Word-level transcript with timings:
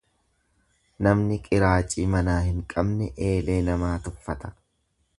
Namni 1.07 1.37
qiraacii 1.49 2.07
manaa 2.15 2.39
hin 2.49 2.65
qabne 2.75 3.13
eelee 3.29 3.63
namaa 3.71 3.97
tuffata. 4.09 4.57